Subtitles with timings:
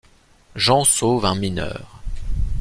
[0.55, 2.01] Jean sauve un mineur.